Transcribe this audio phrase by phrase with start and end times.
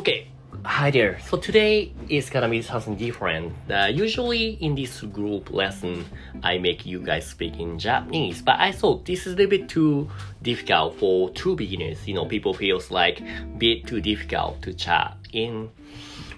[0.00, 0.28] Okay,
[0.64, 1.20] hi there.
[1.28, 3.52] So today is gonna be something different.
[3.70, 6.06] Uh, usually in this group lesson,
[6.42, 9.68] I make you guys speak in Japanese, but I thought this is a little bit
[9.68, 10.08] too
[10.40, 12.08] difficult for true beginners.
[12.08, 13.20] You know, people feels like
[13.58, 15.68] bit too difficult to chat in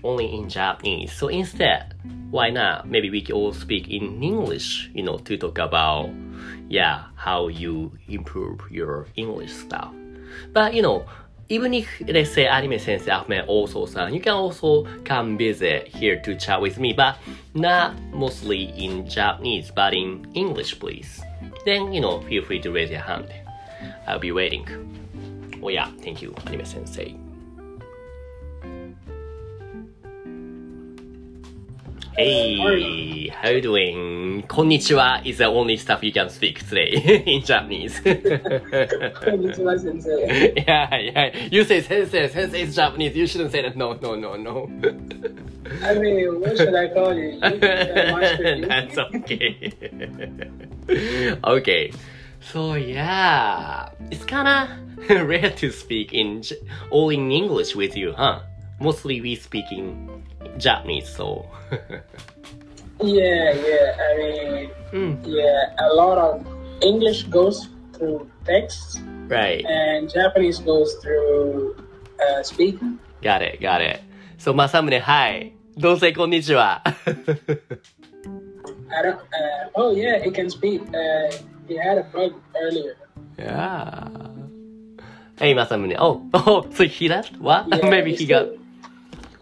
[0.02, 1.12] only in Japanese.
[1.12, 1.94] So instead,
[2.32, 2.88] why not?
[2.88, 4.90] Maybe we can all speak in English.
[4.92, 6.10] You know, to talk about
[6.68, 9.94] yeah how you improve your English stuff.
[10.52, 11.06] But you know
[11.52, 16.18] even if let's say anime sensei Ahmed also san, you can also come visit here
[16.22, 17.18] to chat with me, but
[17.52, 21.20] not mostly in Japanese, but in English, please.
[21.66, 23.28] Then you know, feel free to raise your hand.
[24.06, 24.64] I'll be waiting.
[25.62, 27.21] Oh yeah, thank you, anime sensei.
[32.16, 34.42] Hey, how you doing?
[34.42, 37.98] Konnichiwa is the only stuff you can speak today in Japanese.
[38.00, 40.52] Konnichiwa, sensei.
[40.68, 41.48] yeah, yeah.
[41.50, 43.16] You say sensei, sensei is Japanese.
[43.16, 43.76] You shouldn't say that.
[43.76, 44.68] No, no, no, no.
[45.82, 47.30] I mean, what should I call you?
[47.32, 48.66] You can master you.
[48.66, 49.72] That's okay.
[51.44, 51.92] okay.
[52.40, 54.68] So yeah, it's kinda
[55.08, 56.42] rare to speak in
[56.90, 58.40] all in English with you, huh?
[58.80, 60.24] Mostly we speak in
[60.58, 61.46] Japanese, so.
[63.00, 63.96] yeah, yeah.
[63.98, 65.26] I mean, mm.
[65.26, 66.46] yeah, a lot of
[66.82, 69.64] English goes through text, right?
[69.64, 71.76] And Japanese goes through
[72.20, 72.98] uh, speaking.
[73.22, 74.00] Got it, got it.
[74.38, 75.52] So Masamune, hi.
[75.78, 76.82] Don't say konnichiwa.
[78.92, 79.16] I don't.
[79.16, 80.82] Uh, oh yeah, it can speak.
[80.92, 81.32] Uh,
[81.68, 82.96] he had a bug earlier.
[83.38, 84.08] Yeah.
[85.38, 85.96] Hey, Masamune.
[85.98, 87.38] Oh, oh, so he left?
[87.38, 87.66] What?
[87.68, 88.61] Yeah, Maybe he still, got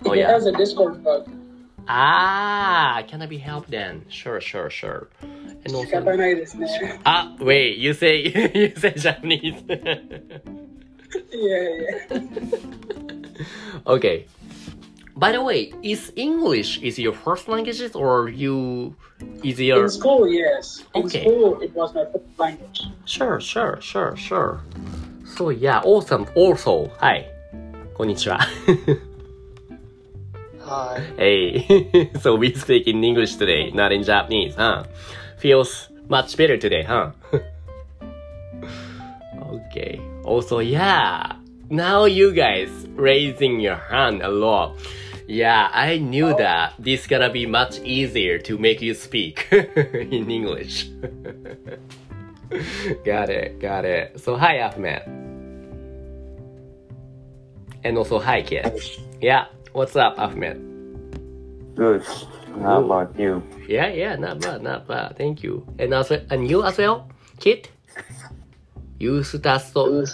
[0.05, 0.31] Oh, he yeah.
[0.31, 1.27] has a Discord bug.
[1.87, 4.05] Ah, can I be helped then?
[4.09, 5.07] Sure, sure, sure.
[5.21, 5.85] And also.
[5.85, 6.67] 仕方ないですね。
[7.03, 8.21] Ah, wait, you say,
[8.53, 9.55] you say Japanese.
[11.31, 11.69] yeah,
[12.11, 12.21] yeah.
[13.87, 14.25] okay.
[15.17, 18.95] By the way, is English is your first languages or you
[19.43, 20.83] is your In school, yes.
[20.93, 21.21] In Okay.
[21.21, 22.81] school, it was my first language.
[23.05, 24.59] Sure, sure, sure, sure.
[25.37, 26.25] So yeah, awesome.
[26.35, 27.25] Also, hi.
[27.95, 28.39] こんにちは。
[30.70, 31.00] Hi.
[31.18, 34.84] hey, so we speak in English today, not in Japanese, huh?
[35.36, 37.10] Feels much better today, huh?
[39.50, 40.00] okay.
[40.22, 41.32] Also, yeah.
[41.70, 44.78] Now you guys raising your hand a lot.
[45.26, 46.38] Yeah, I knew oh.
[46.38, 50.86] that this gonna be much easier to make you speak in English.
[53.04, 54.20] got it, got it.
[54.20, 55.02] So hi Ahmed.
[57.82, 58.78] And also hi kid.
[59.20, 60.58] Yeah, what's up Ahmed?
[61.74, 62.02] Good.
[62.62, 63.42] How about you?
[63.68, 65.16] Yeah, yeah, not bad, not bad.
[65.16, 65.66] Thank you.
[65.78, 67.08] And also, and you as well,
[67.38, 67.68] kid.
[68.98, 70.04] You start so.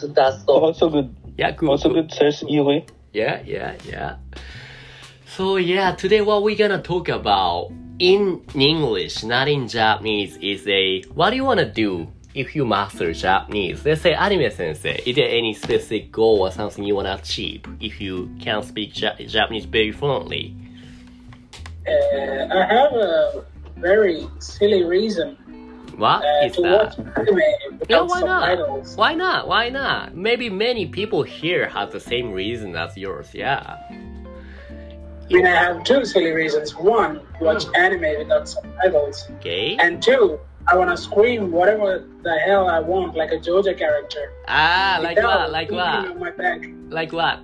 [0.47, 1.17] Also good.
[1.37, 1.69] Yeah, good.
[1.69, 2.09] Also good.
[2.09, 2.87] good, says Yuri.
[3.13, 4.17] Yeah, yeah, yeah.
[5.27, 11.03] So yeah, today what we're gonna talk about in English, not in Japanese, is a
[11.15, 13.85] what do you wanna do if you master Japanese?
[13.85, 15.03] Let's say anime sensei.
[15.07, 19.17] Is there any specific goal or something you wanna achieve if you can speak ja-
[19.19, 20.55] Japanese very fluently?
[21.89, 23.45] Uh, I have a
[23.77, 25.37] very silly reason
[25.97, 26.99] What uh, is to that?
[26.99, 27.41] watch anime
[27.79, 28.97] without Yeah, why not?
[28.97, 29.49] Why not?
[29.49, 30.15] Why not?
[30.15, 33.29] Maybe many people here have the same reason as yours.
[33.33, 33.79] Yeah.
[35.29, 36.77] I mean, I have two silly reasons.
[36.77, 39.29] One, watch anime without subtitles.
[39.39, 39.77] Okay.
[39.81, 44.33] And two, I want to scream whatever the hell I want, like a JoJo character.
[44.49, 45.53] Ah, like what?
[45.53, 46.19] Like what?
[46.19, 46.67] My back.
[46.89, 47.41] Like what?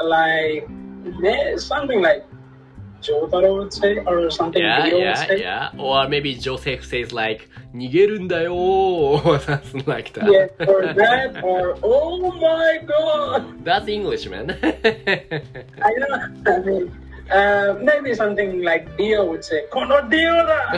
[0.00, 0.68] Like
[1.58, 2.24] something like
[3.02, 4.62] JoJo would say, or something.
[4.62, 5.70] Yeah, yeah, yeah.
[5.76, 8.54] Or maybe Joseph says like "nigerundayo"
[9.26, 10.30] or something like that.
[10.30, 14.50] Yeah, or that, or "Oh my god." That's English, man.
[14.62, 16.14] I know.
[16.46, 17.09] I mean.
[17.31, 20.71] uh, maybe something like Dio would say, Kono Dio da!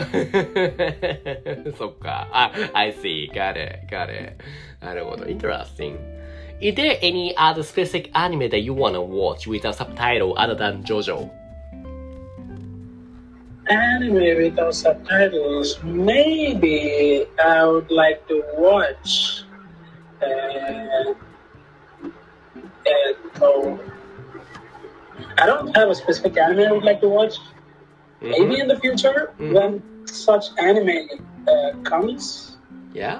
[1.76, 2.28] そっか。
[2.32, 3.28] あ、I see.
[3.32, 3.86] Got it.
[3.90, 4.36] Got it.
[4.80, 5.26] なるほど。
[5.26, 5.98] Interesting.
[6.60, 10.82] Is there any other specific anime that you wanna watch with a subtitle other than
[10.82, 11.30] JoJo?
[13.68, 15.78] Anime without subtitles.
[15.84, 19.44] Maybe I would like to watch.
[20.22, 21.14] Uh,
[22.04, 22.12] uh,
[23.42, 23.78] oh,
[25.37, 27.35] I don't have a specific anime I would like to watch.
[28.21, 29.53] Maybe in the future, Mhm.
[29.53, 31.09] when such anime
[31.47, 32.57] uh, comes.
[32.93, 33.19] Yeah?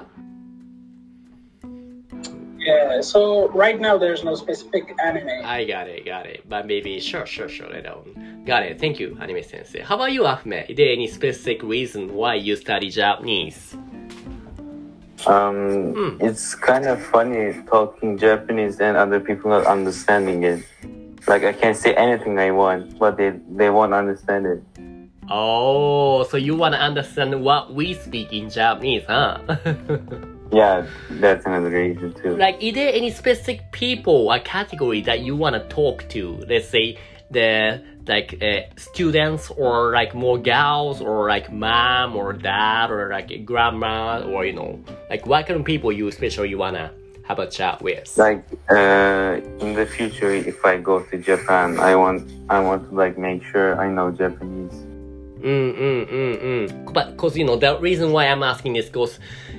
[2.58, 5.28] Yeah, so right now there's no specific anime.
[5.44, 6.48] I got it, got it.
[6.48, 8.44] But maybe, sure, sure, sure, later on.
[8.46, 8.80] Got it.
[8.80, 9.80] Thank you, anime sensei.
[9.82, 10.70] How about you, Ahmed?
[10.70, 13.76] Is there any specific reason why you study Japanese?
[15.26, 16.16] Um, Hmm.
[16.20, 20.62] it's kind of funny talking Japanese and other people not understanding it.
[21.26, 24.62] Like I can say anything I want, but they they won't understand it.
[25.30, 29.38] Oh, so you wanna understand what we speak in Japanese, huh?
[30.52, 32.36] Yeah, that's another reason too.
[32.36, 36.36] like, is there any specific people or category that you wanna talk to?
[36.46, 36.96] Let's say
[37.30, 43.44] the like uh, students or like more gals or like mom or dad or like
[43.44, 44.78] grandma or you know
[45.08, 46.92] like what kind of people you especially wanna
[47.24, 48.16] have a chat with?
[48.16, 52.94] Like uh, in the future, if I go to Japan, I want I want to
[52.94, 54.72] like make sure I know Japanese.
[55.40, 56.92] Mm, mm, mm, mm.
[56.92, 59.18] But because you know the reason why I'm asking is because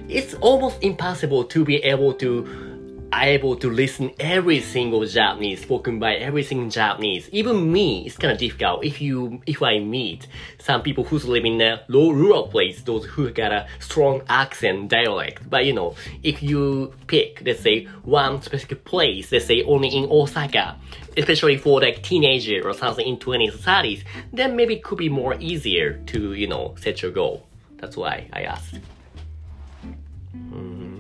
[0.10, 2.75] it's almost impossible to be able to
[3.24, 7.30] able to listen every single Japanese spoken by every single Japanese.
[7.32, 10.28] Even me, it's kind of difficult if you if I meet
[10.60, 14.90] some people who's live in a low rural place, those who got a strong accent
[14.90, 15.50] dialect.
[15.50, 20.06] But you know, if you pick let's say one specific place, let's say only in
[20.12, 20.76] Osaka,
[21.16, 24.04] especially for like teenager or something in 20s 30s,
[24.34, 27.46] then maybe it could be more easier to you know set your goal.
[27.78, 28.80] That's why I asked.
[30.36, 30.95] Mm.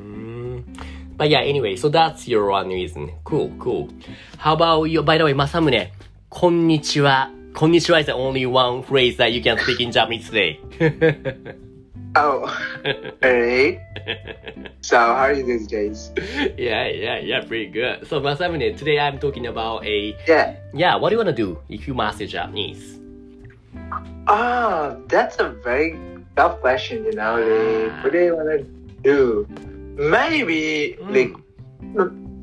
[1.18, 3.12] But yeah, anyway, so that's your one reason.
[3.24, 3.90] Cool, cool.
[4.38, 5.02] How about you?
[5.02, 5.90] By the way, Masamune,
[6.32, 7.32] konnichiwa.
[7.54, 10.60] Konnichiwa is the only one phrase that you can speak in Japanese today.
[12.18, 12.48] Oh,
[13.26, 13.82] alright.
[14.80, 16.12] So, how are you these days?
[16.58, 18.08] yeah, yeah, yeah, pretty good.
[18.08, 20.56] So Masamune, today I'm talking about a Yeah.
[20.74, 20.96] yeah.
[20.96, 23.02] What do you wanna do if you master Japanese?
[24.28, 26.00] Ah, that's a very
[26.38, 27.36] tough question, you know.
[28.02, 28.64] What do you want to
[29.04, 29.46] do?
[29.97, 31.12] Maybe, Mm.
[31.15, 31.32] like,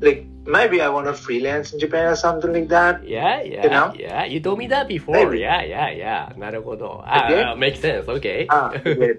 [0.00, 3.02] like, maybe I want to freelance in Japan or something like that.
[3.06, 3.92] Yeah, yeah, You know?
[3.98, 4.24] yeah.
[4.24, 5.14] You told me that before.
[5.14, 5.40] Maybe.
[5.40, 6.32] Yeah, yeah, yeah.
[6.38, 7.02] なるほど。
[7.04, 7.42] Ah, Okay.
[7.42, 8.08] uh, makes sense.
[8.08, 8.46] Okay.
[8.48, 9.18] Ah, good.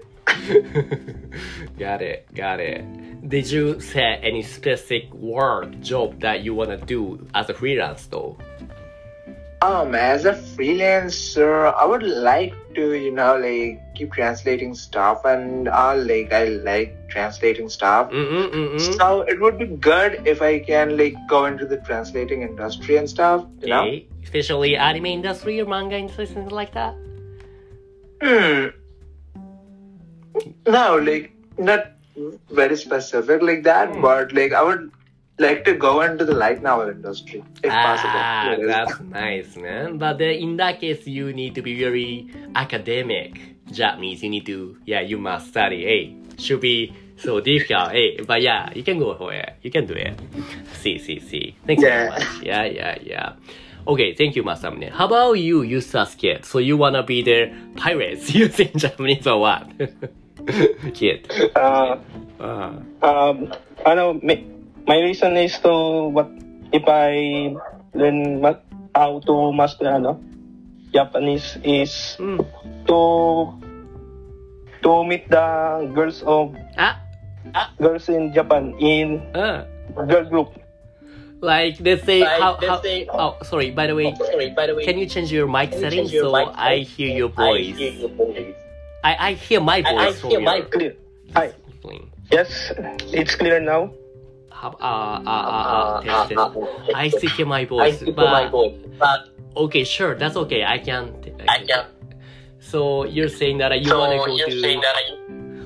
[1.78, 2.84] got it, got it.
[3.28, 8.36] Did you set any specific work job that you wanna do as a freelance though?
[9.62, 15.67] Um, as a freelancer, I would like to, you know, like keep translating stuff, and
[15.67, 18.11] uh, like I like translating stuff.
[18.11, 18.97] Mm mm mm mm.
[18.97, 23.09] So it would be good if I can like go into the translating industry and
[23.09, 23.83] stuff, you know.
[23.83, 24.07] Okay.
[24.23, 26.95] Especially anime industry or manga industry, something like that.
[28.21, 28.67] Hmm.
[30.67, 31.91] No, like not
[32.51, 34.01] very specific like that, Hmm.
[34.01, 34.91] but like I would
[35.37, 38.67] like to go into the light novel industry if ah, possible.
[38.67, 39.97] that's nice, man.
[39.97, 44.23] But then in that case, you need to be very academic Japanese.
[44.23, 45.83] You need to, yeah, you must study.
[45.83, 47.91] Hey, should be so difficult.
[47.91, 49.53] Hey, but yeah, you can go for it.
[49.61, 50.19] You can do it.
[50.81, 51.55] See, see, see.
[51.65, 52.09] Thanks very Yeah.
[52.09, 52.27] much.
[52.43, 53.33] Yeah, yeah, yeah.
[53.87, 54.89] Okay, thank you, Masamune.
[54.89, 56.43] How about you, you Sasuke?
[56.43, 59.69] So you wanna be the pirates using Japanese or what?
[60.93, 61.29] Kid.
[61.55, 61.97] Uh,
[62.35, 63.47] Uh, um,
[63.87, 64.43] ano, may,
[64.85, 65.71] my reason is to
[66.11, 66.27] what
[66.75, 67.55] if I
[67.95, 68.43] learn
[68.93, 70.19] how to master ano
[70.95, 72.39] Japanese is mm.
[72.87, 72.99] to
[74.79, 75.43] to meet the
[75.91, 76.95] girls of Ah,
[77.77, 79.67] girls in Japan in uh.
[80.07, 80.49] girl group.
[81.43, 84.65] Like let's say Like, how, let's how say- oh sorry by the way Sorry, by
[84.71, 86.87] the way, can you change your mic Can you settings change your so mic I
[86.87, 86.95] settings?
[86.95, 88.55] hear your I voice hear your voice.
[89.03, 90.95] I, I hear my I, I voice from hear your my Clear.
[91.35, 91.51] Hi.
[91.83, 92.09] thing.
[92.31, 92.71] Yes,
[93.13, 93.91] it's clear now.
[94.49, 96.57] How, uh, uh, uh, uh, Uh, test, uh, test.
[96.57, 99.19] uh, I still hear my I voice still hear but my voice, but
[99.55, 101.15] okay sure that's okay I can
[101.47, 101.85] I can.
[102.59, 105.25] so you're saying that you So wanna go to I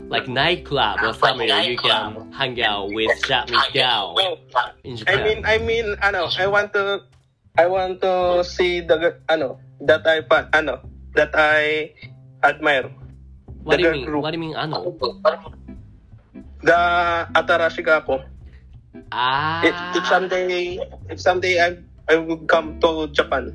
[0.09, 4.17] like nightclub or Like somewhere you can hang out with Japanese gal
[4.83, 5.19] in Japan.
[5.19, 7.05] I mean, I mean, ano, I want to,
[7.57, 10.81] I want to see the, ano, that I, pa- ano,
[11.13, 11.93] that I
[12.41, 12.89] admire.
[13.61, 14.23] what do you the mean group.
[14.25, 14.97] what do you mean ano
[16.65, 16.79] The
[17.37, 18.25] Atarashii Gakko.
[19.13, 20.79] ah If, if someday,
[21.09, 21.77] if someday I,
[22.09, 23.53] I will come to Japan.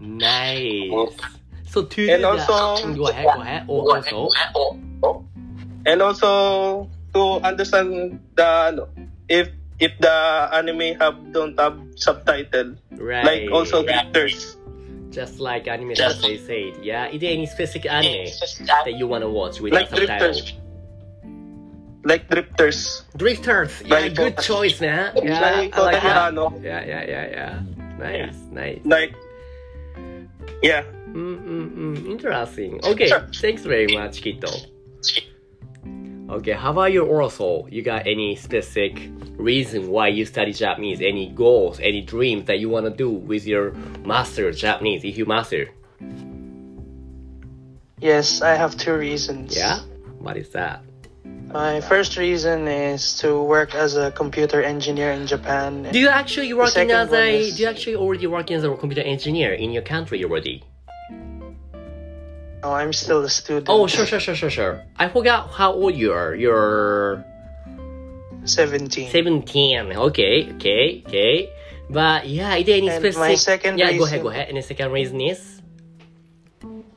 [0.00, 0.90] Nice
[1.68, 5.24] so to And that- also- go ahead go ahead or also Oh, oh.
[5.86, 8.88] And also to understand the, ano,
[9.28, 14.56] if, if the anime have don't have subtitle, right like also drifters,
[15.10, 16.84] Just like anime Just- that they said.
[16.84, 18.26] Yeah, is there any specific anime
[18.84, 20.42] that you wanna watch with like subtitles?
[20.42, 20.52] drifters,
[22.04, 23.04] like drifters.
[23.16, 23.82] Drifters.
[23.84, 25.12] Yeah, Like, good choice, man.
[25.16, 26.34] Yeah, like, I like that.
[26.62, 27.62] Yeah, yeah, yeah, yeah.
[27.98, 28.80] Nice, nice.
[28.84, 29.14] like,
[30.62, 30.84] yeah.
[31.08, 32.06] Mm, mm, mm.
[32.06, 32.80] Interesting.
[32.84, 34.66] Okay, thanks very much, Kito.
[36.30, 37.66] Okay, how about you also?
[37.70, 41.00] You got any specific reason why you study Japanese?
[41.00, 43.72] Any goals, any dreams that you wanna do with your
[44.06, 45.68] master Japanese if you master?
[47.98, 49.56] Yes, I have two reasons.
[49.56, 49.80] Yeah?
[50.18, 50.84] What is that?
[51.52, 55.88] My first reason is to work as a computer engineer in Japan.
[55.90, 57.38] Do you actually working as a?
[57.40, 60.62] is- Do you actually already working as a computer engineer in your country already?
[62.62, 63.66] Oh, I'm still a student.
[63.68, 64.82] Oh, sure, sure, sure, sure, sure.
[64.96, 66.34] I forgot how old you are.
[66.34, 67.24] You're
[68.44, 69.10] 17.
[69.10, 69.92] 17.
[69.96, 71.48] Okay, okay, okay.
[71.88, 73.18] But yeah, is there any And specific?
[73.18, 74.48] my second yeah, go ahead, go ahead.
[74.48, 75.59] And the second reason is?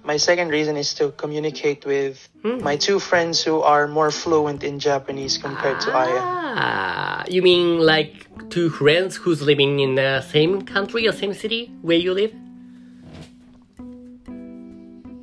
[0.05, 2.60] My second reason is to communicate with Hmm.
[2.62, 6.24] my two friends who are more fluent in Japanese compared to I am.
[6.55, 11.72] Ah, you mean like two friends who's living in the same country or same city
[11.81, 12.33] where you live?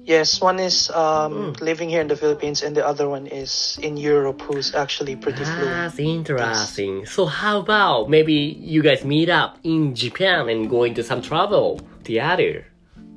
[0.09, 1.65] Yes, one is um, Hmm.
[1.65, 5.45] living here in the Philippines, and the other one is in Europe, who's actually pretty
[5.45, 5.71] fluent.
[5.71, 7.07] That's interesting.
[7.07, 11.79] So how about maybe you guys meet up in Japan and go into some travel
[12.03, 12.67] together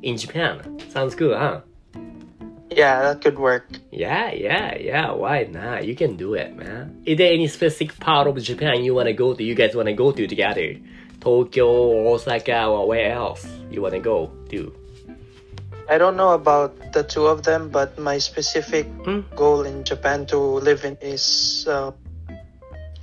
[0.03, 0.59] in Japan?
[0.89, 1.61] Sounds good, huh?
[2.69, 3.69] Yeah, that could work.
[3.91, 5.11] Yeah, yeah, yeah.
[5.11, 5.85] Why not?
[5.85, 7.01] You can do it, man.
[7.05, 9.43] Is there any specific part of Japan you wanna go to?
[9.43, 10.75] You guys wanna go to together?
[11.21, 14.73] Tokyo, Osaka, or where else you wanna go to?
[15.89, 19.21] I don't know about the two of them, but my specific Hmm?
[19.35, 21.91] goal in Japan to live in is uh,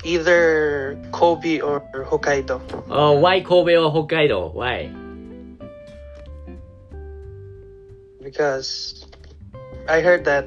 [0.05, 2.61] either Kobe or Hokkaido.
[2.91, 4.53] Oh, why Kobe or Hokkaido?
[4.55, 4.91] Why?
[8.31, 9.07] because
[9.89, 10.47] I heard that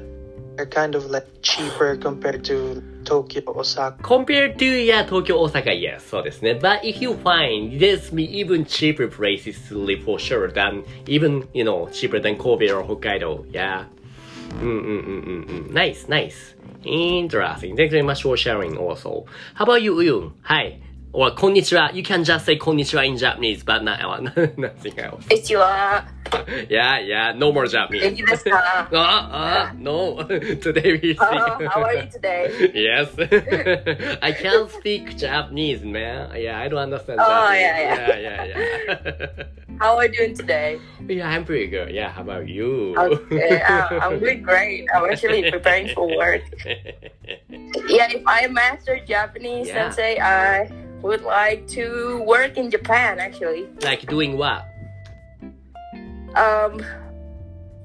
[0.56, 4.02] they're kind of like cheaper compared to Tokyo, Osaka.
[4.02, 9.08] Compared to yeah, Tokyo, Osaka, yes, so this But if you find there's even cheaper
[9.08, 13.84] places to live for sure than even you know cheaper than Kobe or Hokkaido, yeah.
[14.60, 15.44] Mm mm mm mm.
[15.44, 15.70] mm.
[15.70, 16.54] Nice, nice.
[16.84, 17.76] Interesting.
[17.76, 19.26] Thank you very much for sharing also.
[19.54, 20.32] How about you, Uyun?
[20.42, 20.78] Hi
[21.14, 21.94] or konnichiwa.
[21.94, 24.22] You can just say konnichiwa in Japanese, but not
[24.58, 25.24] nothing else.
[25.26, 26.08] Konnichiwa.
[26.68, 27.32] Yeah, yeah.
[27.32, 28.42] No more Japanese.
[28.50, 30.24] ah, ah, no.
[30.24, 31.68] today we uh, speak.
[31.70, 32.72] How are you today?
[32.74, 33.14] yes.
[34.20, 36.34] I can't speak Japanese, man.
[36.34, 37.20] Yeah, I don't understand.
[37.20, 37.60] Oh, Japanese.
[37.60, 38.16] yeah, yeah.
[38.16, 39.44] Yeah, yeah, yeah.
[39.78, 40.80] how are you doing today?
[41.06, 41.94] Yeah, I'm pretty good.
[41.94, 42.96] Yeah, how about you?
[42.98, 44.88] Okay, uh, I'm doing great.
[44.92, 46.42] I'm actually preparing for work.
[47.86, 49.90] yeah, if I master Japanese yeah.
[49.90, 53.68] sensei, I would like to work in Japan actually.
[53.82, 54.64] like doing what?
[56.34, 56.80] Um,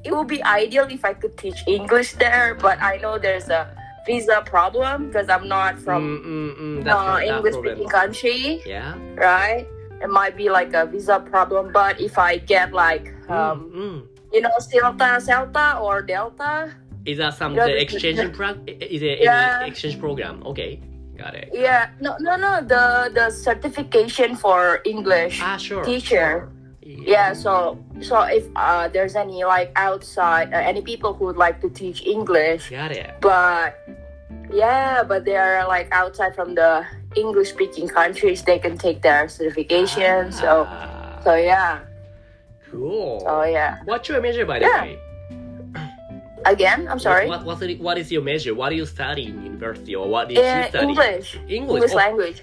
[0.03, 3.75] it would be ideal if I could teach English there, but I know there's a
[4.05, 8.61] visa problem because I'm not from mm, mm, mm, uh, English speaking country.
[8.65, 8.95] Yeah.
[9.15, 9.67] right?
[10.01, 14.07] It might be like a visa problem, but if I get like um, mm, mm.
[14.31, 16.73] you know, Delta, Celta or Delta,
[17.05, 19.59] Is that some Yeah, the exchange prog- Is it Yeah.
[19.59, 20.41] any exchange program?
[20.45, 20.79] Okay,
[21.19, 21.51] got it.
[21.51, 25.83] yeah, no, no, no, the the certification for English Ah, sure.
[25.83, 26.47] teacher.
[26.81, 31.61] Yeah, so so if uh, there's any like outside uh, any people who would like
[31.61, 33.13] to teach English, Got it.
[33.21, 33.77] but
[34.49, 36.81] yeah, but they are like outside from the
[37.15, 40.31] English speaking countries, they can take their certification.
[40.33, 41.85] So Ah, so yeah,
[42.71, 43.21] cool.
[43.21, 43.85] so yeah.
[43.85, 44.81] What's your major, by the Yeah.
[44.89, 44.97] way?
[46.45, 47.27] Again, I'm sorry.
[47.27, 48.53] What, what, what's what is your major?
[48.55, 50.87] What do you study in university, or what did Uh, you study?
[50.87, 51.35] English.
[51.35, 51.49] English.
[51.49, 52.41] English Oh, language.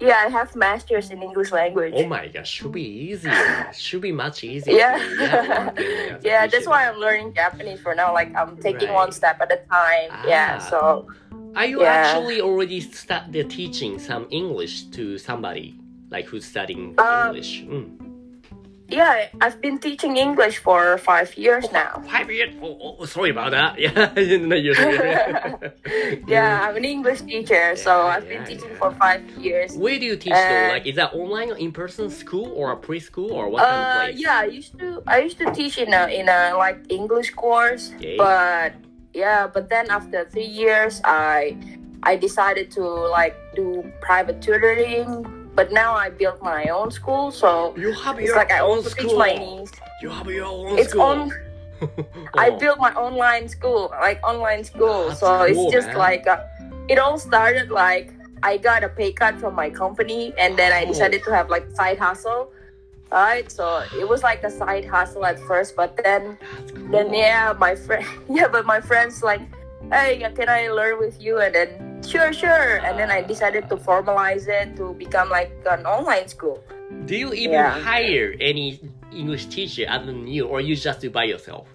[0.00, 1.92] Yeah, I have masters in English language.
[1.96, 3.68] Oh my gosh, should be easier.
[3.72, 4.74] should be much easier.
[4.76, 4.96] yeah.
[5.18, 8.12] yeah, yeah, that's why I'm learning Japanese for now.
[8.14, 8.94] Like I'm taking Right.
[8.94, 10.10] one step at a time.
[10.26, 10.58] Yeah.
[10.60, 10.68] Ah.
[10.70, 11.08] So.
[11.56, 11.88] Are you yeah.
[11.92, 15.74] actually already start the teaching some English to somebody
[16.08, 17.64] like who's studying Um, English?
[17.64, 17.88] Mm.
[18.90, 22.02] Yeah, I've been teaching English for five years now.
[22.10, 22.54] Five years.
[22.62, 23.78] Oh, oh, sorry about that.
[23.84, 24.74] Yeah, I didn't know you.
[26.26, 28.78] Yeah, I'm an English teacher, so Yeah, I've been yeah, teaching yeah.
[28.78, 29.76] for five years.
[29.76, 30.64] Where do you teach though?
[30.66, 33.86] Uh, Like, is that online or in-person school or a preschool or what kind of
[33.86, 34.18] Uh, place?
[34.20, 37.92] yeah, I used to I used to teach in a in a like English course,
[37.96, 38.16] Okay.
[38.16, 38.72] but
[39.14, 41.56] yeah, but then after three years, I
[42.02, 42.82] I decided to
[43.18, 45.08] like do private tutoring.
[45.60, 48.78] But now I built my own school, so You have it's your like I own
[48.78, 49.18] also teach school.
[49.18, 49.72] my niece.
[50.00, 51.02] You have your own It's school.
[51.02, 51.32] on.
[52.44, 52.56] I Oh.
[52.56, 55.08] built my online school, like online school.
[55.08, 55.98] That's so cool, it's just man.
[56.06, 56.40] like uh,
[56.88, 58.08] it all started like
[58.42, 60.92] I got a pay cut from my company, and then I Oh.
[60.92, 62.42] decided to have like side hustle.
[63.12, 66.38] Right, so it was like a side hustle at first, but then
[66.72, 66.88] cool.
[66.94, 68.06] then yeah, my friend
[68.38, 69.42] yeah, but my friends like,
[69.90, 71.38] hey, can I learn with you?
[71.40, 72.78] And then sure, sure.
[72.84, 76.62] And then I decided to formalize it to become like an online school.
[77.06, 77.70] Do you even Yeah.
[77.80, 78.80] hire any
[79.12, 81.66] English teacher other than you, or you just do by yourself?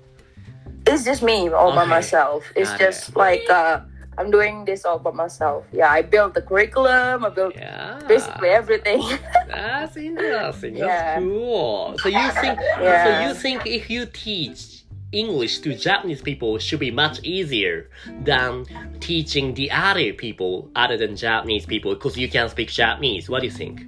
[0.87, 2.45] It's just me all by myself.
[2.55, 3.81] It's Got just like uh,
[4.17, 5.65] I'm doing this all by myself.
[5.73, 7.25] Yeah, I built the curriculum.
[7.25, 7.99] I built Yeah.
[8.07, 9.01] basically everything.
[9.47, 10.75] That's interesting.
[10.77, 11.19] Yeah.
[11.19, 11.95] That's cool.
[11.99, 12.59] So you think?
[12.79, 14.84] So you think if you teach
[15.15, 17.87] English to Japanese people should be much easier
[18.27, 18.67] than
[18.99, 23.31] teaching the other people other than Japanese people because you can speak Japanese.
[23.31, 23.87] What do you think?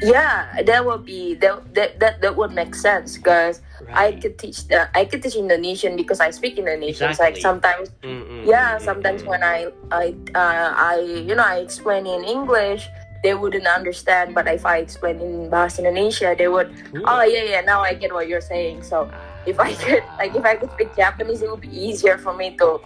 [0.00, 3.60] Yeah, that would be that that that, that would make sense because
[3.92, 4.16] I Right.
[4.22, 7.10] could teach the I could teach Indonesian because I speak Indonesian.
[7.12, 9.36] It's Like sometimes Mm-mm, yeah mm, sometimes mm-mm.
[9.36, 10.96] when i i uh, i
[11.28, 12.88] you know i explain in english
[13.20, 17.04] they wouldn't understand but if i explain in bahasa indonesia they would Cool.
[17.04, 19.29] oh yeah yeah now i get what you're saying so ah.
[19.46, 22.56] If i could like if i could speak japanese it would be easier for me
[22.56, 22.80] to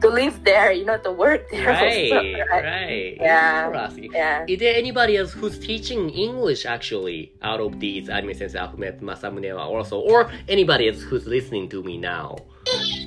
[0.00, 3.16] to live there you know to work there Right, also, right.
[3.20, 3.90] Yeah.
[4.12, 9.00] Yeah Is there anybody else who's teaching English actually out of these anime sensei Ahmed
[9.00, 12.36] Masamune also, or anybody else who's listening to me now?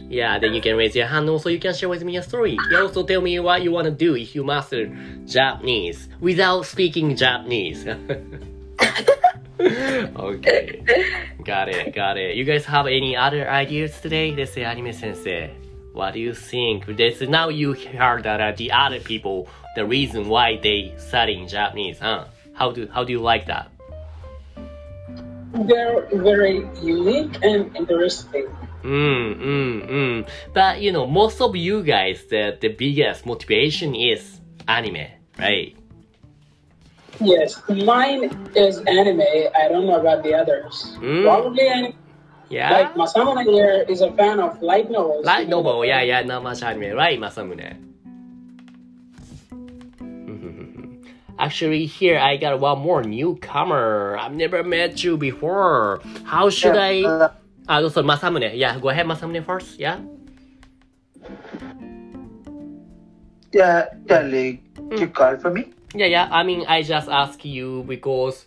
[0.09, 1.29] Yeah, then you can raise your hand.
[1.29, 2.57] Also, you can share with me a story.
[2.71, 4.87] You also tell me what you want to do if you master
[5.25, 7.85] Japanese without speaking Japanese.
[10.15, 10.81] okay,
[11.43, 12.35] got it, got it.
[12.35, 14.33] You guys have any other ideas today?
[14.33, 15.51] Let's say anime sensei.
[15.91, 16.85] What do you think?
[16.85, 21.99] This now you heard that uh, the other people, the reason why they studying Japanese,
[21.99, 22.25] huh?
[22.53, 23.69] How do how do you like that?
[25.51, 28.47] They're very unique and interesting.
[28.83, 30.29] Mm, mm, mm.
[30.53, 34.39] But you know, most of you guys, the the biggest motivation is
[34.69, 35.75] anime, right?
[37.21, 39.21] Yes, mine is anime.
[39.55, 40.95] I don't know about the others.
[40.99, 41.23] Mm.
[41.23, 41.93] Probably anime.
[42.49, 42.71] Yeah.
[42.71, 45.25] Like Masamune here is a fan of light novels.
[45.25, 47.77] Light novel, yeah, yeah, not much anime, right, Masamune?
[51.39, 54.17] Actually, here I got one more newcomer.
[54.19, 56.01] I've never met you before.
[56.23, 57.03] How should I?
[57.03, 57.29] Uh,
[57.69, 58.57] Ah, so Masamune.
[58.57, 59.77] Yeah, go ahead, Masamune first.
[59.77, 60.01] Yeah.
[63.53, 64.65] Yeah, yeah, like
[64.97, 65.69] you call for me?
[65.95, 66.27] Yeah, yeah.
[66.31, 68.45] I mean, I just ask you because.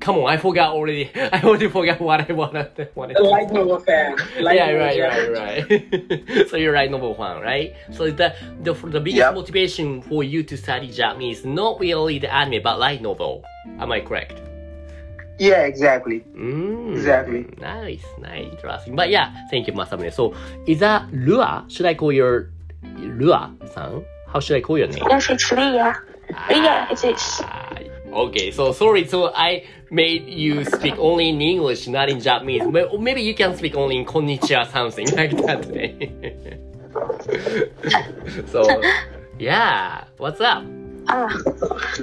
[0.00, 1.10] Come on, I forgot already.
[1.14, 2.88] I already forgot what I wanted.
[2.94, 4.16] wanted A to light novel fan.
[4.40, 5.32] Light yeah, novel right, fan.
[5.32, 6.48] right, right.
[6.50, 7.74] so you're right, number one, right?
[7.92, 9.34] So the the the biggest Yep.
[9.34, 13.44] motivation for you to study Japanese not really the anime but light novel.
[13.78, 14.42] Am I correct?
[15.38, 16.20] Yeah, exactly.
[16.36, 17.46] Mm, Exactly.
[17.58, 18.94] Nice, nice, interesting.
[18.94, 20.12] But yeah, thank you, Masamune.
[20.12, 20.34] So
[20.66, 21.64] is that Lua?
[21.68, 22.50] Should I call your
[22.98, 24.04] Lua-san?
[24.28, 25.02] How should I call your name?
[25.08, 25.96] Yes, it's Ria.
[26.48, 27.40] Ria, it is.
[27.44, 27.76] Ah,
[28.12, 32.66] okay, so sorry, so I made you speak only in English, not in Japanese.
[32.66, 36.58] May- Maybe you can speak only in konnichiwa, something like that today.
[38.52, 38.64] so,
[39.38, 40.64] yeah, what's up?
[41.08, 41.28] Ah,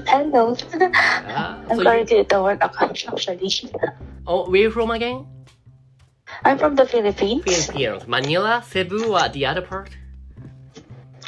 [0.08, 0.56] hello.
[0.94, 3.50] Ah, I'm so going you, to the work account actually.
[4.28, 5.26] oh, where you from again?
[6.46, 7.44] I'm from the Philippines.
[7.44, 8.08] Philippines.
[8.08, 9.90] Manila, Cebu, or the other part?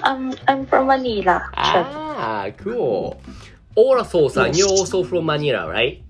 [0.03, 1.49] Um, I'm from Manila.
[1.55, 2.12] actually.
[2.23, 3.19] Ah, cool.
[3.75, 6.01] Ola Sosa, you're also from Manila, right?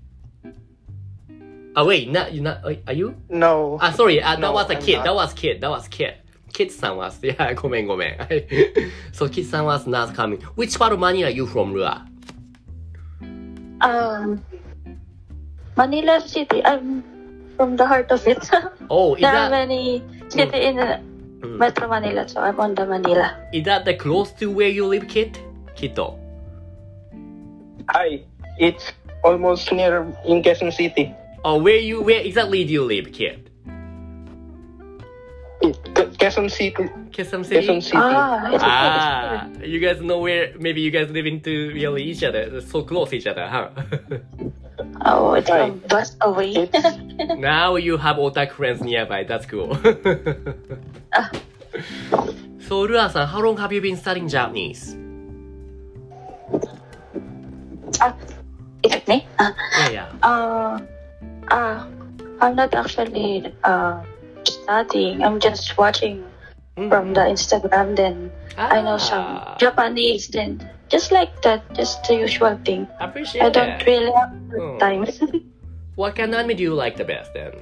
[1.74, 3.16] Oh wait, not you not are you?
[3.28, 3.78] No.
[3.82, 5.02] Ah sorry, uh, that no, was a kid.
[5.02, 5.60] That was kid.
[5.60, 6.14] That was kid.
[6.52, 8.14] Kid san was yeah, gomen gomen.
[9.12, 10.40] so kid san was not coming.
[10.54, 12.06] Which part of Manila you from, Lua?
[13.80, 14.44] Um
[15.76, 16.64] Manila City.
[16.64, 17.02] I'm
[17.56, 18.48] from the heart of it.
[18.90, 19.46] oh, is there that...
[19.46, 20.70] are many city mm.
[20.70, 20.78] in.
[20.78, 21.00] Uh,
[21.42, 21.58] hmm.
[21.58, 23.36] Metro Manila, so I'm on the Manila.
[23.52, 25.38] Is that the close to where you live, kid?
[25.76, 26.18] Kito.
[27.90, 28.22] Hi,
[28.58, 31.14] it's almost near in Quezon City.
[31.44, 33.50] Oh, where you, where exactly do you live, kid?
[35.60, 36.84] It, Quezon Quezon City.
[37.10, 37.66] Quezon City?
[37.66, 37.96] Quezon City.
[37.96, 42.60] Ah, Ah, you guys know where, maybe you guys live into really each other, They're
[42.60, 43.70] so close each other, huh?
[45.06, 45.66] Oh, it's Hi.
[45.68, 46.68] a bus away.
[47.38, 49.74] now you have otaku friends nearby, that's cool.
[52.66, 54.96] so, Rua-san, how long have you been studying Japanese?
[58.00, 58.14] Ah,
[58.82, 59.26] is it me?
[59.38, 60.08] Ah, Yeah, yeah.
[60.22, 60.78] Uh,
[61.50, 61.76] uh,
[62.40, 64.02] I'm not actually uh,
[64.44, 65.22] studying.
[65.24, 66.24] I'm just watching
[66.74, 66.90] Mm.
[66.90, 67.94] from the Instagram.
[67.94, 70.26] Then I know some Ah, Japanese.
[70.26, 70.58] Then
[70.90, 72.90] just like that, just the usual thing.
[72.98, 73.86] I appreciate I don't that.
[73.86, 74.78] really have Oh.
[74.82, 75.06] time.
[75.94, 77.54] What kind of anime do you like the best then?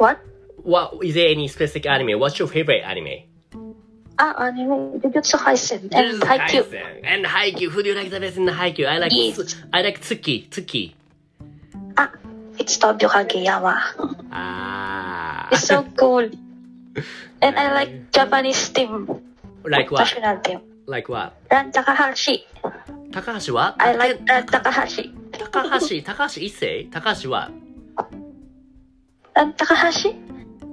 [0.00, 0.16] what?
[0.64, 2.16] What is there any specific anime?
[2.18, 3.28] What's your favorite anime?
[4.18, 4.98] Ah, anime.
[5.00, 6.64] Jujutsu Kaisen and Jujutsu Haikyuu.
[6.64, 7.70] Kaisen and Haikyuu.
[7.70, 8.86] Who do you like the best in the Haikyuu?
[8.88, 9.36] I like Yes.
[9.36, 10.48] Tsu- I like Tsuki.
[10.48, 10.92] Tsuki.
[11.98, 12.10] Ah,
[12.58, 13.76] it's Tobio Kageyama.
[14.32, 15.48] Ah.
[15.52, 16.28] It's so cool.
[17.42, 19.04] And I like Japanese team,
[19.64, 20.00] like what?
[20.00, 20.60] national team.
[20.86, 21.34] Like what?
[21.50, 22.46] Ran Takahashi.
[23.12, 23.76] Takahashi what?
[23.78, 25.12] I like Ran Takahashi.
[25.32, 26.00] Takahashi.
[26.00, 26.90] Takahashi Issei.
[26.90, 27.52] Takahashi what?
[29.36, 30.12] Ran Takahashi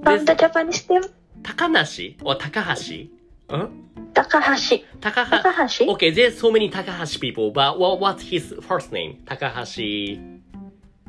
[0.02, 1.02] from This- the Japanese team.
[1.42, 3.10] Takanashi or Takahashi?
[3.12, 3.13] Huh?
[3.48, 4.84] Takahashi.
[5.00, 5.42] Takahashi.
[5.42, 5.88] Takahashi.
[5.88, 9.22] Okay, there's so many Takahashi people, but what, what's his first name?
[9.26, 10.20] Takahashi.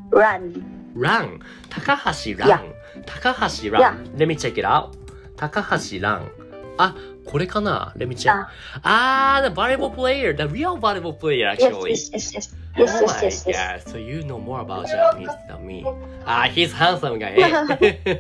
[0.10, 0.92] Ran.
[0.94, 1.42] Ran.
[1.70, 2.48] Takahashi Ran.
[2.48, 3.02] Yeah.
[3.06, 3.82] Takahashi Ran.
[3.82, 3.98] Yeah.
[4.18, 4.96] Let me check it out.
[5.38, 6.30] Takahashi Ran.
[6.78, 6.94] あ、
[7.26, 8.34] これかな ?Let me check.
[8.84, 9.40] Ah.
[9.40, 10.36] あー、the volleyball player.
[10.36, 11.92] The real volleyball player, actually.
[11.92, 12.34] yes, yes, yes.
[12.34, 13.84] Yes, oh yes, my yes, yes.
[13.84, 15.86] god, so you know more about Japanese than me.
[16.26, 17.36] Ah, he's handsome guy.
[17.38, 18.18] eh?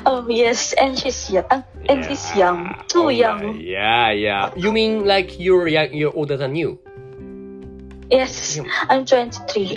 [0.06, 1.44] Oh, yes, and she's young.
[1.88, 2.74] And he's young.
[2.88, 3.60] Too Oh young.
[3.60, 4.50] Yeah, yeah.
[4.56, 6.78] You mean like you're young, you're older than you?
[8.10, 9.76] Yes, I'm 23.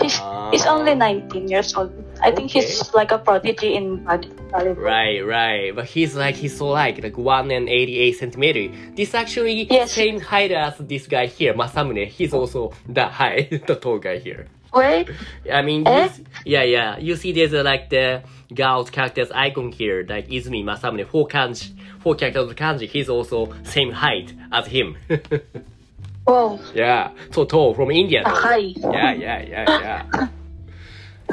[0.00, 1.92] he's, he's only 19 years old.
[2.22, 4.76] I think he's like a prodigy in volley- volleyball.
[4.78, 5.74] Right, right.
[5.74, 8.74] But he's like he's so like like one and eighty eight centimeter.
[8.94, 9.92] This actually Yes.
[9.92, 12.06] same height as this guy here, Masamune.
[12.08, 14.46] He's also that high, the tall guy here.
[14.72, 15.10] Wait,
[15.52, 16.08] I mean, Eh?
[16.46, 16.96] yeah, yeah.
[16.98, 18.22] You see, there's uh, like the
[18.54, 22.88] girl's character's icon here, like Izumi Masamune, four kanji, four characters of kanji.
[22.88, 24.96] He's also same height as him.
[26.25, 28.23] whoa, yeah, so tall from India.
[28.23, 28.31] though.
[28.31, 28.57] hi.
[28.57, 30.29] Yeah, yeah, yeah, yeah.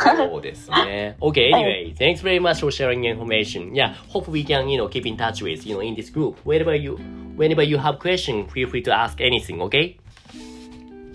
[0.01, 1.17] そうですね。
[1.21, 3.75] Okay, anyway, thanks very much for sharing information.
[3.75, 6.37] Yeah, hope we can, you know, keep in touch with, you know, in this group.
[6.45, 6.99] Whenever you,
[7.37, 9.97] whenever you have question, feel free to ask anything, okay?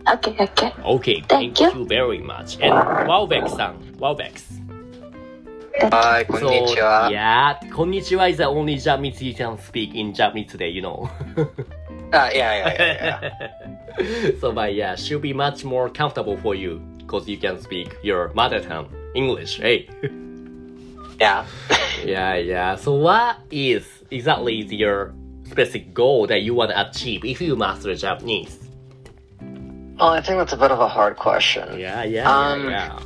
[0.05, 0.73] Okay, okay.
[0.83, 1.79] Okay, Thank thank, you.
[1.79, 2.55] you very much.
[2.59, 2.73] And
[3.07, 4.59] Wowbex-san, Wowbex.
[5.79, 7.09] Hi, So, konnichiwa.
[7.09, 11.09] yeah, konnichiwa is the only Japanese you can speak in Japanese today, you know.
[12.12, 13.30] Uh, yeah, yeah, yeah,
[14.00, 14.30] yeah.
[14.40, 18.32] so, but yeah, should be much more comfortable for you because you can speak your
[18.34, 19.88] mother tongue, English, hey.
[21.20, 21.44] yeah.
[22.04, 22.76] yeah, yeah.
[22.76, 27.94] So, what is exactly your specific goal that you want to achieve if you master
[27.94, 28.58] Japanese?
[29.98, 31.78] Well, I think that's a bit of a hard question.
[31.78, 32.98] Yeah, yeah, Um, yeah, yeah.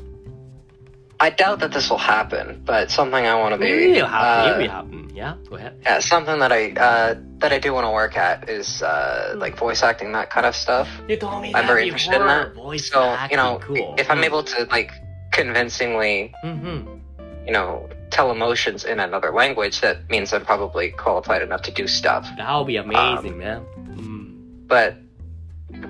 [1.18, 3.68] I doubt that this will happen, but something I want to be.
[3.68, 4.52] It will happen.
[4.52, 5.10] uh, it will happen.
[5.14, 5.78] Yeah, go ahead.
[5.82, 9.56] Yeah, something that I uh, that I do want to work at is uh, like
[9.56, 10.88] voice acting, that kind of stuff.
[11.08, 12.54] You told me I'm very interested in that.
[12.54, 13.94] Voice so acting, you know, cool.
[13.98, 14.92] if I'm able to like
[15.32, 16.98] convincingly, Mm-hmm.
[17.46, 21.86] you know, tell emotions in another language, that means I'm probably qualified enough to do
[21.86, 22.28] stuff.
[22.36, 23.64] That would be amazing, man.
[23.96, 24.66] Mm.
[24.68, 24.96] But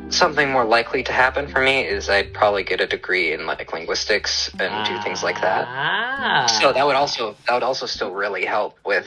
[0.08, 3.72] something more likely to happen for me is I'd probably get a degree in like
[3.72, 5.66] linguistics and do things like that.
[5.68, 6.46] Ah.
[6.60, 9.06] So that would also that would also still really help with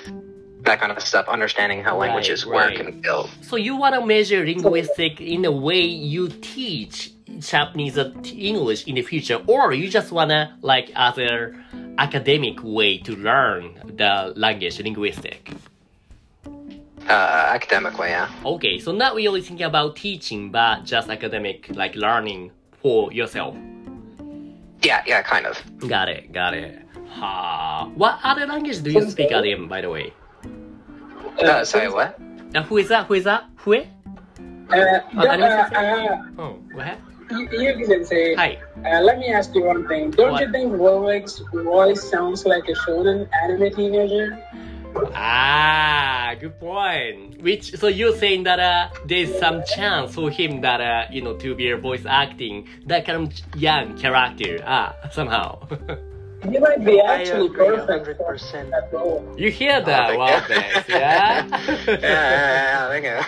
[0.65, 2.77] that kind of stuff, understanding how Right, languages right.
[2.77, 3.29] work and build.
[3.41, 8.95] So you want to measure linguistic in the way you teach Japanese uh, English in
[8.95, 11.55] the future, or you just wanna like other
[11.97, 15.51] academic way to learn the language linguistic?
[17.07, 17.11] Uh,
[17.53, 18.29] academic way, yeah.
[18.43, 22.51] Okay, so not really thinking about teaching, but just academic like learning
[22.81, 23.55] for yourself.
[24.81, 25.61] Yeah, yeah, kind of.
[25.87, 26.81] Got it, got it.
[27.09, 27.89] Ha.
[27.95, 29.67] What other language do you speak, Adam?
[29.67, 30.13] By the way,
[31.41, 32.19] Uh, sorry, what?
[32.53, 33.05] Now, who is that?
[33.07, 33.43] Who is that?
[33.57, 33.73] Who?
[33.73, 33.85] is-
[34.65, 36.97] Uh, Oh, uh, uh, Oh, ahead.
[37.31, 38.33] you, you can say.
[38.35, 38.57] Hi.
[38.83, 40.09] Uh, let me ask you one thing.
[40.11, 40.41] Don't What?
[40.41, 44.41] you think Warwick's voice sounds like a shonen anime teenager?
[45.13, 47.41] Ah, good point.
[47.43, 51.35] Which so you're saying that uh, there's some chance for him that uh, you know
[51.37, 55.59] to be a voice acting that kind of young character ah somehow.
[56.43, 59.39] He might be actually perfect 100%.
[59.39, 60.07] you hear that?
[60.07, 60.41] thank Wow, you.
[60.41, 60.89] thanks.
[60.89, 61.47] Yeah.
[61.87, 63.25] yeah, yeah, yeah,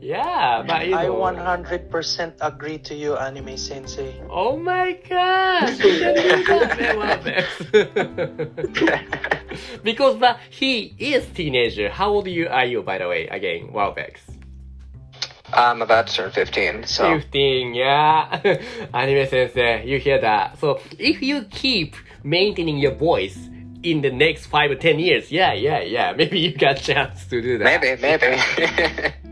[0.00, 4.20] yeah, but you I 100% agree to you, Anime Sensei.
[4.30, 5.78] Oh my gosh!
[5.78, 7.18] you can do that, man, wow,
[9.82, 11.88] because but he is teenager.
[11.90, 13.26] How old you are you by the way?
[13.28, 14.18] Again, Wowbex.
[15.54, 18.40] I'm about to turn 15, so 15, yeah.
[18.94, 20.58] Anime sensei, you hear that.
[20.58, 23.38] So if you keep maintaining your voice
[23.82, 27.40] in the next 5 or 10 years, yeah, yeah, yeah, maybe you got chance to
[27.40, 27.80] do that.
[27.80, 29.14] maybe, maybe.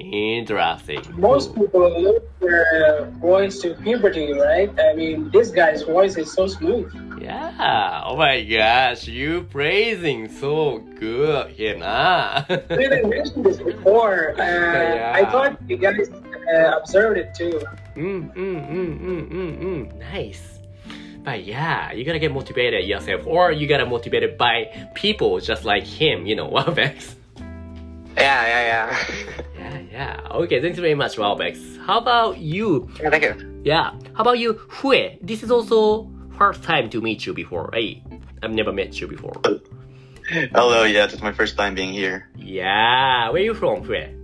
[0.00, 1.02] Interesting.
[1.12, 4.70] Most people lose their voice to puberty, right?
[4.80, 6.90] I mean, this guy's voice is so smooth.
[7.20, 8.02] Yeah.
[8.06, 12.44] Oh my gosh, you praising so good here, nah.
[12.48, 14.32] We didn't mention this before.
[14.32, 15.12] Uh, Yeah.
[15.14, 17.60] I thought you guys uh, observed it too.
[17.94, 19.98] Mm, mm, mm, mm, mm, mm.
[19.98, 20.58] Nice.
[21.22, 25.84] But yeah, you gotta get motivated yourself, or you gotta motivated by people just like
[25.84, 27.14] him, you know, Wowbex.
[28.16, 28.98] Yeah, yeah, yeah.
[29.58, 30.28] Yeah, yeah.
[30.32, 31.78] Okay, thanks very much, Wowbex.
[31.86, 32.88] How about you?
[33.00, 33.10] yeah.
[33.10, 33.60] Thank you.
[33.64, 33.92] Yeah.
[34.14, 35.18] How about you, Hue?
[35.22, 38.02] This is also first time to meet you before, right?
[38.42, 39.34] I've never met you before.
[40.30, 42.28] Hello, yeah, it's my first time being here.
[42.36, 43.28] Yeah.
[43.30, 44.16] Where are you from, Hue?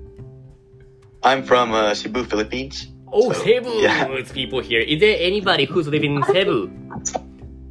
[1.22, 2.88] I'm from uh, Cebu, Philippines.
[3.12, 3.70] Oh, So, Cebu.
[3.83, 4.07] yeah.
[4.11, 4.81] It's people here.
[4.81, 6.70] Is there anybody who's living in Cebu?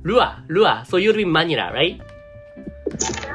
[0.04, 0.84] Lua, Lua.
[0.88, 2.00] So you live in Manila, right?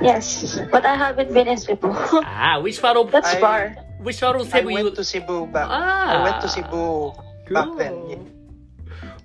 [0.01, 1.93] Yes, but I haven't been in Cebu.
[2.25, 3.61] Ah, which part of That's I- far.
[4.01, 4.75] which part of I Cebu you?
[4.85, 5.69] went to Cebu back.
[5.69, 6.09] Ah.
[6.09, 7.13] I went to Cebu
[7.53, 7.95] back then.
[8.09, 8.23] yeah.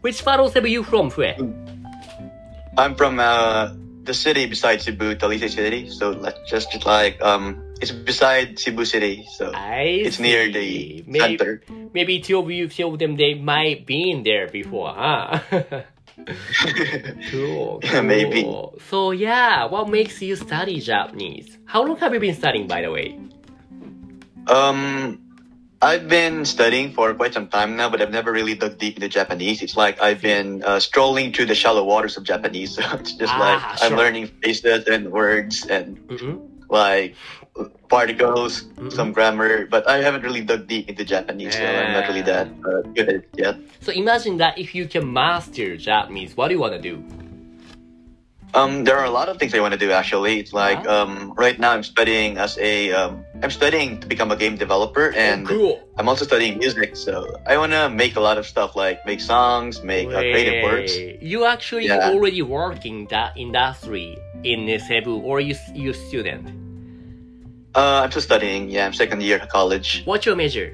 [0.01, 1.31] Which part of Cebu you from, Fue?
[2.77, 3.71] I'm from uh,
[4.03, 5.89] the city beside Cebu, Talisay City.
[5.89, 11.37] So like, just like um, it's beside Cebu City, so I it's near the Maybe,
[11.39, 11.63] center.
[11.93, 15.39] maybe two of you, two of them, they might been there before, huh?
[17.31, 18.43] cool, Yeah, maybe.
[18.89, 21.57] So yeah, what makes you study Japanese?
[21.65, 23.17] How long have you been studying, by the way?
[24.47, 25.19] Um,
[25.81, 29.09] I've been studying for quite some time now, but I've never really dug deep into
[29.09, 29.61] Japanese.
[29.61, 32.75] It's like I've been uh, strolling through the shallow waters of Japanese.
[32.79, 36.54] So it's just Ah, like I'm learning phrases and words and Mm-hmm.
[36.69, 37.15] Like
[37.89, 42.21] particles, some grammar, but I haven't really dug deep into Japanese, so I'm not really
[42.23, 43.55] that uh, good at it yet.
[43.81, 47.03] So imagine that if you can master Japanese, what do you want to do?
[48.55, 50.39] Um, there are a lot of things I want to do actually.
[50.39, 54.37] It's like um, right now I'm studying as a um, I'm studying to become a
[54.37, 55.83] game developer and cool.
[55.97, 56.95] I'm also studying music.
[56.95, 60.63] So I want to make a lot of stuff like make songs, make uh, creative
[60.63, 60.95] works.
[61.19, 62.07] You actually Yeah.
[62.09, 66.47] already working that industry in Cebu, or you you student?
[67.75, 68.69] Uh, I'm still studying.
[68.71, 70.03] Yeah, I'm second year of college.
[70.07, 70.71] What's your major?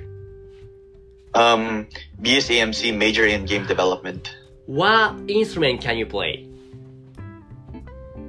[1.34, 1.88] Um,
[2.22, 4.30] BSAMC major in game development.
[4.68, 6.51] What instrument can you play?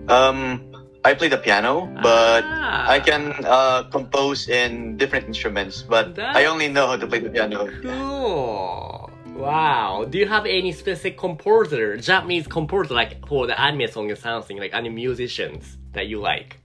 [0.08, 0.68] Um,
[1.04, 2.88] I play the piano, but Ah.
[2.88, 5.82] I can uh, compose in different instruments.
[5.82, 7.68] But I only know how to play the piano.
[7.82, 9.10] Cool.
[9.34, 10.06] Wow.
[10.08, 14.58] Do you have any specific composer, Japanese composer, like for the anime song or something,
[14.58, 16.58] like any musicians that you like?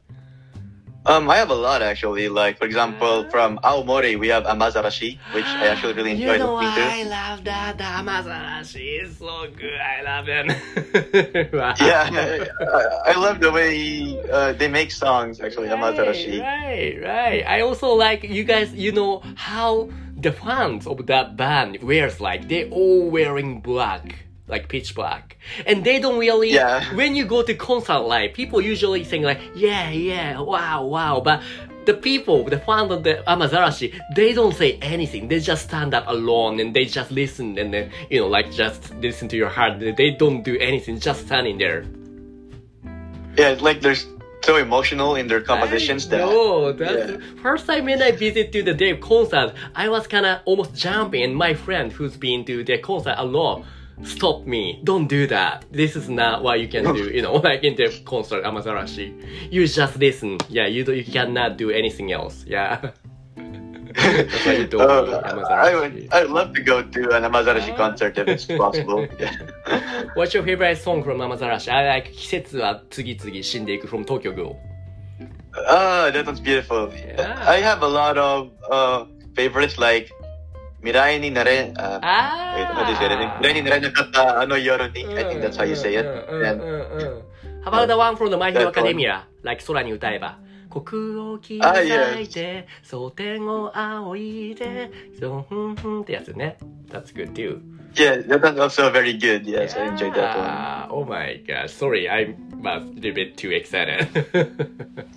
[1.07, 2.27] Um, I have a lot actually.
[2.29, 6.55] Like for example, from Aomori we have Amazarashi, which I actually really enjoy You know
[6.55, 7.77] listening I love that.
[7.77, 9.79] The Amazarashi is so good.
[9.79, 10.47] I love them.
[11.53, 11.73] Wow.
[11.79, 12.09] Yeah,
[12.61, 15.39] I, I love the way uh, they make songs.
[15.39, 16.39] Actually, Amazarashi.
[16.41, 17.43] Right, right.
[17.47, 18.73] I also like you guys.
[18.73, 24.69] You know how the fans of that band wears like they all wearing black, like
[24.69, 26.51] pitch black, and they don't really.
[26.51, 26.83] Yeah.
[26.95, 31.41] When you go to concert live, people usually sing like yeah, yeah, wow, wow, but.
[31.87, 35.29] The people, the fans of the Amazarashi, they don't say anything.
[35.29, 38.93] They just stand up alone and they just listen and then, you know, like just
[38.95, 39.79] listen to your heart.
[39.79, 41.85] They don't do anything, just standing there.
[43.37, 43.95] Yeah, like they're
[44.43, 46.17] so emotional in their compositions that.
[46.17, 50.75] No, that's first time when I visited to the Dave concert, I was kinda almost
[50.75, 53.63] jumping and my friend who's been to the concert a lot
[54.04, 54.80] stopped me.
[54.84, 55.64] Don't do that.
[55.70, 59.12] This is not what you can do, you know, like in the concert Amazarashi.
[59.52, 60.38] You just listen.
[60.48, 62.44] Yeah, you do, you cannot do anything else.
[62.46, 62.90] Yeah.
[63.94, 65.80] That's why you don't Uh, need I Amazarashi.
[65.80, 66.08] would.
[66.14, 69.06] I'd love to go to an Amazarashi concert if it's possible.
[69.20, 69.36] Yeah.
[70.14, 71.68] What's your favorite song from Amazarashi?
[71.70, 74.56] I like 季節は次々死んでいく from Tokyo Ghoul.
[75.68, 76.90] Ah, that one's beautiful.
[77.46, 79.04] I have a lot of uh,
[79.36, 80.10] favorites like
[80.83, 81.73] Mirai ni nare.
[81.75, 81.99] Uh,
[82.55, 83.41] wait, how do you say that?
[83.41, 85.05] Mirai ni nare nakata ano yoro ni.
[85.05, 86.05] I think that's how you say it.
[86.05, 86.61] And
[87.63, 88.69] How about the one from the My Hero.
[88.69, 89.23] Academia?
[89.43, 90.37] Like 空に歌えば。
[90.69, 96.57] 国を切り Ah, 裂いて、蒼天を仰いで、そう、ふんふんってやつね。
[96.89, 97.59] That's good too.
[97.95, 99.45] yeah, that one's also very good.
[99.45, 100.45] Yes, I enjoyed that one.
[100.45, 104.07] Ah, oh my gosh, sorry, I was a little bit too excited.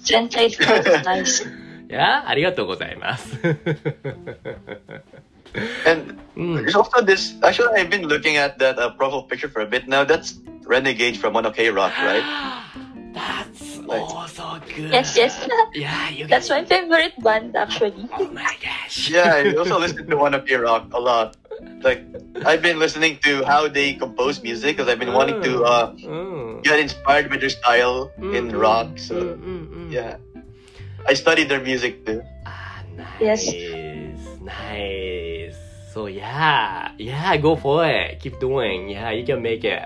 [0.04, 1.44] Translation is nice.
[1.90, 3.36] いや、ありがとうございます。
[5.86, 6.56] And hmm.
[6.56, 7.34] there's also this.
[7.42, 10.04] Actually, I've been looking at that uh, profile picture for a bit now.
[10.04, 12.22] That's Renegade from One Ok Rock, right?
[13.12, 14.92] That's also good.
[14.92, 15.48] Yes, yes.
[15.74, 18.08] Yeah, you That's my favorite band actually.
[18.12, 19.10] Oh my gosh.
[19.14, 21.36] Yeah, I also listen to One Ok Rock a lot.
[21.82, 22.04] Like,
[22.46, 25.74] I've been listening to how they compose music because I've been wanting to oh.
[25.74, 26.60] uh, oh.
[26.62, 28.56] get inspired by their style in mm-hmm.
[28.56, 28.98] rock.
[28.98, 29.92] So, mm-hmm, mm-hmm.
[29.92, 30.16] yeah.
[31.06, 32.22] I studied their music too.
[32.46, 32.82] Ah,
[33.20, 33.46] yes.
[33.46, 34.20] Nice, Yes.
[34.40, 35.29] nice.
[35.92, 38.20] So yeah, yeah, go for it.
[38.20, 38.90] Keep doing.
[38.90, 39.82] Yeah, you can make it.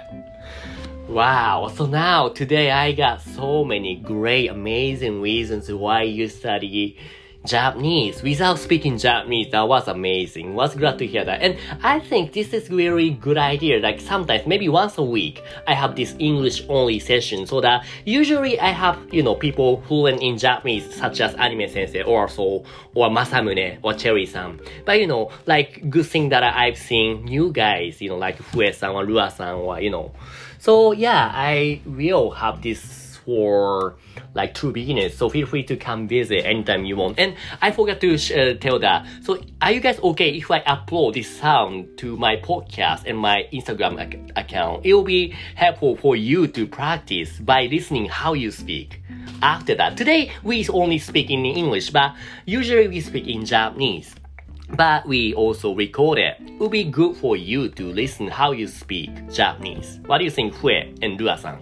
[1.08, 1.72] Wow.
[1.74, 6.98] So now today I got so many great, amazing reasons why you study
[7.44, 9.50] Japanese without speaking Japanese.
[9.52, 10.54] That was amazing.
[10.54, 11.42] Was glad to hear that.
[11.42, 13.80] And I think this is really good idea.
[13.80, 18.58] Like sometimes, maybe once a week, I have this English only session so that usually
[18.58, 23.10] I have, you know, people fluent in Japanese such as Anime Sensei or so, or
[23.10, 24.60] Masamune or Cherry-san.
[24.86, 28.90] But you know, like good thing that I've seen new guys, you know, like Fue-san
[28.90, 30.12] or Rua-san or, you know.
[30.58, 33.96] So yeah, I will have this for
[34.34, 35.16] like two beginners.
[35.16, 37.18] So feel free to come visit anytime you want.
[37.18, 39.06] And I forgot to uh, tell that.
[39.22, 43.48] So are you guys okay if I upload this sound to my podcast and my
[43.52, 44.84] Instagram ac- account?
[44.84, 49.00] It will be helpful for you to practice by listening how you speak.
[49.42, 52.14] After that, today we only speak in English, but
[52.46, 54.14] usually we speak in Japanese.
[54.76, 58.68] But we also record it It would be good for you to listen how you
[58.68, 59.98] speak Japanese?
[60.06, 61.58] What do you think, Fue and Rua-san?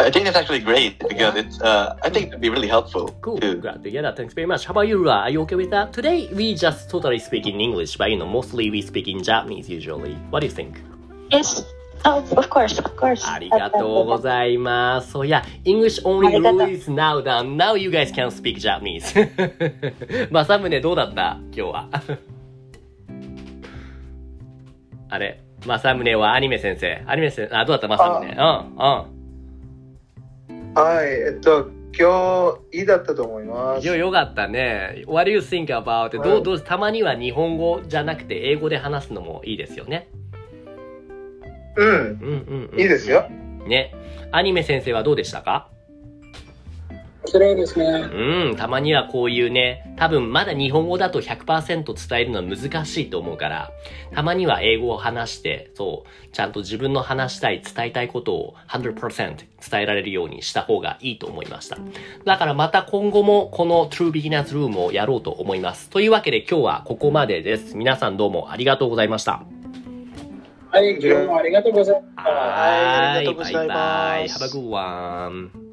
[0.00, 1.58] I think that's actually great because it's.
[1.60, 3.08] Uh, I think it'd be really helpful.
[3.22, 3.38] Cool.
[3.38, 3.56] Too.
[3.56, 4.14] Glad to hear that.
[4.14, 4.66] Thanks very much.
[4.66, 5.24] How about you, Rua?
[5.24, 5.94] Are you okay with that?
[5.94, 9.70] Today we just totally speak in English, but you know mostly we speak in Japanese
[9.70, 10.14] usually.
[10.28, 10.82] What do you think?
[11.30, 11.64] Yes.
[12.04, 13.26] Oh, of course, of course.
[13.26, 15.16] ありがとうございます。
[15.16, 17.56] So yeah, English only rule is now done.
[17.56, 20.28] Now you guys can speak Japanese.
[20.30, 21.88] まさむねどうだった今日は。
[25.08, 27.02] あれまさむねはアニメ先生。
[27.06, 28.36] アニメ先生、あ、どうだったまさむね。
[28.38, 29.16] うん、うん。
[30.73, 33.85] はい、えっと、今日、いいだったと思います。
[33.85, 35.03] よ、よかったね。
[35.07, 36.21] What do you think about?
[36.23, 40.09] どう、どう、たまには日本語じゃなくて英語で話すのもいいですよね。
[41.75, 41.87] うん。
[41.87, 42.79] うんうんうん。
[42.79, 43.27] いいですよ。
[43.67, 43.93] ね。
[44.31, 45.69] アニメ先生はどうでしたか？
[47.25, 47.85] 綺麗ですね。
[47.85, 53.71] うん、たまにはこういうね、多分まだ日本語だと100%伝えるのは難しいと思うから、
[54.13, 61.77] たまには英語を話して、そう、ちゃんと自分の話したい、伝えたいことを100%伝えられるようにした方がいいと思いました。
[62.25, 65.89] だからまた今後もこの True Beginners Room をやろうと思います。
[65.89, 67.77] というわけで今日はここまでです。
[67.77, 69.43] 皆さんどうもありがとうございました。
[70.71, 72.31] はい、今日もありがとうございました。
[72.31, 74.27] はい、バイバイ。
[74.27, 75.70] Have a good one.